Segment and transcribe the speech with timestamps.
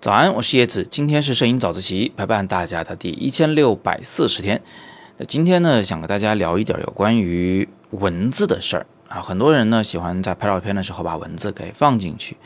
[0.00, 4.60] 早安，我是叶子，今天是摄影早自习陪伴大家的第一千六百四十天。
[5.16, 9.22] 那今天呢，想跟大家聊一点有关于文字的事儿啊。
[9.22, 12.36] 很多人呢喜欢在拍照片的时候把文字给放进去。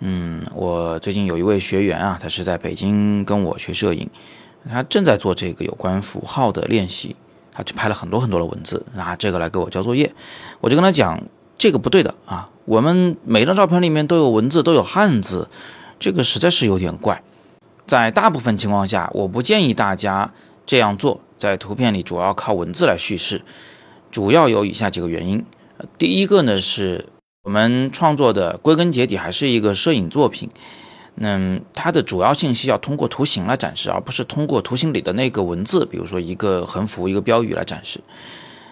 [0.00, 4.10] 嗯，我最近有一位学员啊，他是在北京跟我学摄影，
[4.68, 7.16] 他正在做这个有关符号的练习，
[7.52, 10.12] 他去拍了很多很多的文字，拿这个来给我交作业。
[10.60, 11.18] 我就跟他讲，
[11.58, 15.48] 这个不对的啊，我们每张照片里面都有文字，都有汉字。
[16.00, 17.22] 这个实在是有点怪，
[17.86, 20.32] 在大部分情况下，我不建议大家
[20.66, 21.20] 这样做。
[21.38, 23.42] 在图片里主要靠文字来叙事，
[24.10, 25.44] 主要有以下几个原因。
[25.98, 27.06] 第一个呢，是
[27.42, 30.50] 我们创作的归根结底还是一个摄影作品，
[31.16, 38.00] 那它的主要信息要通过图形来展示，而不是通过图形里的那个文字，比如说一个横幅、一个标语来展示。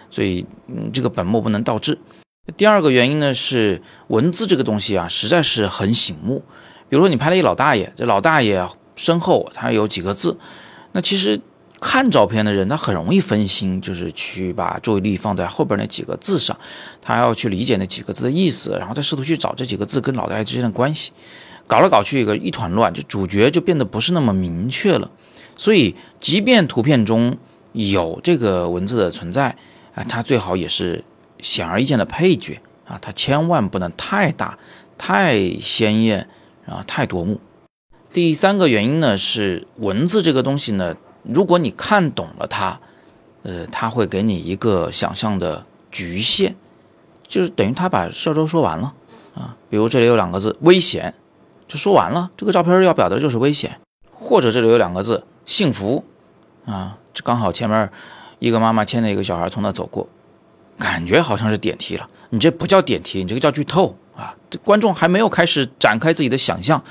[0.09, 1.97] 所以，嗯，这个本末不能倒置。
[2.57, 6.43] 第二个原因呢，是文字这个东西啊，实在是很醒目。
[6.89, 10.35] 比如说你拍了一老大爷，这老大爷身后他有几个字，
[10.91, 11.39] 那其实
[11.79, 16.57] 看照片的人他很容易分心，就是去把注意力放在后边那几个字上，
[16.99, 21.11] 他要去理解那几个字的意思，然后再试图去找这几个字跟老大爷之间的关系，
[21.67, 25.11] 搞来搞去一个一团乱，就主角就变得不是那么明确了。
[25.55, 27.37] 所以，即便图片中
[27.71, 29.55] 有这个文字的存在
[29.93, 31.03] 啊，它最好也是
[31.41, 34.57] 显而易见的配角啊，它千万不能太大、
[34.97, 36.29] 太鲜艳。
[36.67, 37.41] 啊，太夺目。
[38.11, 42.79] 第三个原因呢是文字这个东西呢，如果你看懂了它，
[43.41, 46.55] 呃，它会给你一个想象的局限，
[47.27, 48.93] 就是等于他把事儿都说完了
[49.33, 49.57] 啊。
[49.69, 51.15] 比如这里有两个字“危险”，
[51.67, 53.79] 就说完了，这个照片要表达的就是危险。
[54.13, 56.05] 或者这里有两个字“幸福”，
[56.65, 57.89] 啊，这刚好前面
[58.39, 60.07] 一个妈妈牵着一个小孩从那走过，
[60.77, 62.09] 感觉好像是点题了。
[62.29, 63.95] 你这不叫点题，你这个叫剧透。
[64.13, 66.83] 啊，这观众还没有开始展开自己的想象，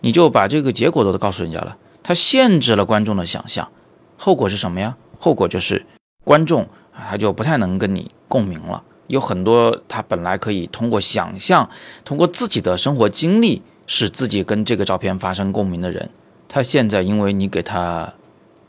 [0.00, 3.70] 你就把这个结果都告诉人家了，他限制了观众的想象，
[4.16, 4.96] 后果是什么呀？
[5.18, 5.86] 后果就是
[6.24, 8.82] 观众，他就不太能跟你共鸣了。
[9.06, 11.70] 有很多他本来可以通过想象，
[12.04, 16.10] 通过自己的生活经历，使自己跟这个照片发生共鸣的人，
[16.48, 18.12] 他现在因为你给他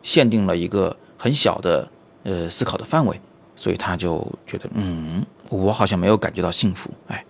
[0.03, 1.89] 限定了一个很小的
[2.23, 3.19] 呃思考的范围，
[3.57, 7.25] 所以他就觉得，嗯，我好像没有感觉到幸福，哎。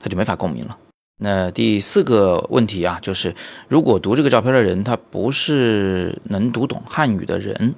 [0.00, 0.78] 他就没法共鸣了。
[1.16, 3.34] 那第四个问题啊，就是
[3.66, 7.74] 如果读这个照片的人他不是能读懂汉语的人，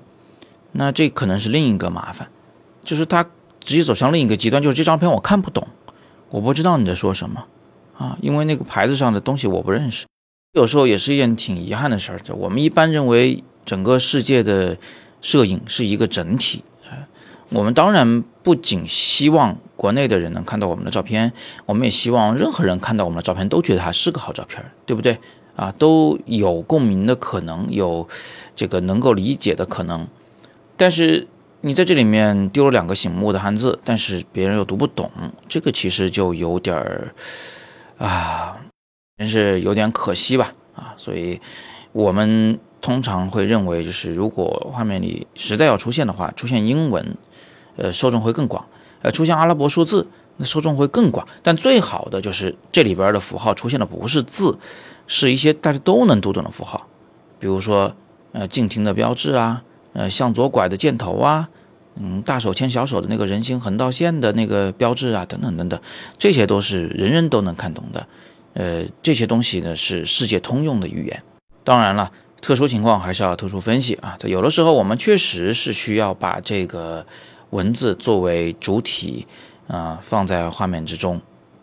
[0.72, 2.28] 那这可能是另一个麻烦，
[2.84, 3.24] 就是他
[3.58, 5.66] 直接走向另一个极端，就是这张片我看不懂，
[6.28, 7.46] 我不知道你在说什么
[7.96, 10.04] 啊，因为那个牌子上的东西我不认识。
[10.52, 12.20] 有时候也是一件挺遗憾的事儿。
[12.34, 14.76] 我们一般认为整个世界的
[15.22, 16.62] 摄影是一个整体。
[17.52, 21.32] 我们当然不仅希望国内的人能看到我们的照片，
[21.66, 25.18] 我们也希望任何人看到我们的照片都觉得它是个好照片，对不对
[25.56, 25.74] 啊？
[25.76, 28.08] 都有共鸣的可能，有
[28.54, 30.06] 这个能够理解的可能。
[30.76, 31.26] 但是
[31.62, 35.10] 你在这里面丢了两个醒目的汉字，但是别人又读不懂，
[35.48, 37.12] 这个其实就有点儿
[37.98, 38.58] 啊，
[39.18, 40.94] 真是有点可惜吧啊。
[40.96, 41.40] 所以
[41.90, 47.16] 我们通常会认为，就是如果画面里实在要出现的话，出现英文。
[47.76, 48.66] 呃，受众会更广，
[49.02, 51.26] 呃，出现阿拉伯数字，那受众会更广。
[51.42, 54.58] 但最好的就是这里边的符号出现的不是字，
[55.06, 56.86] 是一些大家都能读懂的符号，
[57.38, 57.94] 比如说，
[58.32, 61.48] 呃，静停的标志啊，呃，向左拐的箭头啊，
[61.96, 65.80] 嗯，大手牵小手的那个人行横道线的那个标志啊，等等等等，
[66.18, 68.06] 这些都是人人都能看懂的。
[68.54, 71.22] 呃，这些东西呢是世界通用的语言。
[71.64, 74.16] 当然了，特殊情况还是要特殊分析啊。
[74.24, 77.06] 有的时候我们确实是需要把这个。
[77.50, 79.26] 文字作为主体，
[79.66, 81.20] 啊，放在画面之中，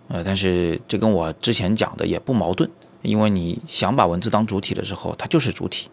[0.09, 2.69] 呃，但是这跟我之前讲的也不矛盾，
[3.01, 5.87] 因为你想把文字当主体的时候，它就是主体；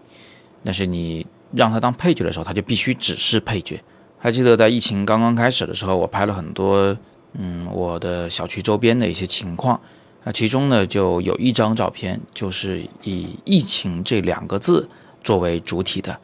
[0.65, 3.81] 但是你让它当配角的时候，它就必须只是配角。
[4.19, 6.97] 还记得在疫情刚刚开始的时候，我拍了很多，
[7.35, 9.81] 嗯，我的小区周边的一些情况，
[10.25, 14.89] 啊，其中呢就有一张照片就是以“疫情”这两个字
[15.23, 16.19] 作为主体的。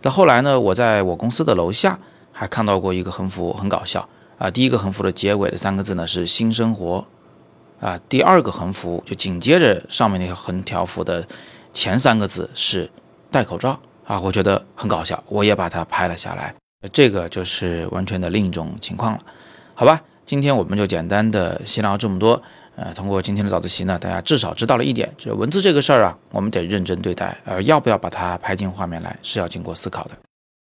[0.00, 1.98] 到后来呢，我在我公司的楼下。
[2.32, 4.50] 还看到过一个横幅，很搞笑啊！
[4.50, 7.06] 第一个横幅的结尾的三个字呢是“新生活”，
[7.80, 11.26] 啊，第二个横幅就紧接着上面那个横条幅的
[11.72, 12.90] 前三个字是
[13.30, 16.54] “戴口罩”啊，我觉得很搞笑，我也把它拍了下来。
[16.92, 19.20] 这个就是完全的另一种情况了，
[19.74, 20.02] 好吧？
[20.24, 22.40] 今天我们就简单的先聊这么多。
[22.76, 30.12] 呃，通过今天的早自习呢，大家至少知道了一点，就文字这个事儿啊，我们得认真对待，而要不要把它拍进画面来，是要经过思考的。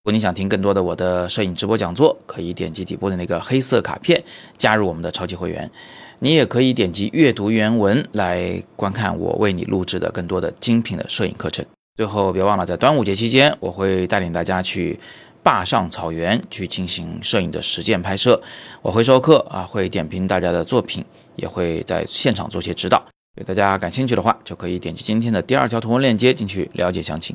[0.02, 4.20] 如果你想听更多的我的摄影直播讲座，可以点击底部的那个黑色卡片，
[4.56, 5.70] 加入我们的超级会员。
[6.18, 11.64] 你也可以点击阅读原文来观看我为你录制的更多的精品的摄影课程。
[11.94, 14.98] 最后，别忘了在端午节期间，我会带领大家去
[15.40, 18.42] 坝上草原去进行摄影的实践拍摄。
[18.82, 21.04] 我会授课啊，会点评大家的作品，
[21.36, 23.06] 也会在现场做些指导。
[23.34, 27.34] 对大家感兴趣的话，就可以点击今天的第二条图文链接进去了解详情。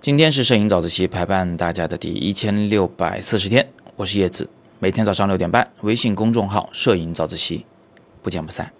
[0.00, 4.48] 今天是摄影早自习陪伴大家的第一千六百四十天，我是叶子，
[4.78, 7.66] 每天早上六点半，微信公众号“摄影早自习”，
[8.22, 8.72] 不见不散。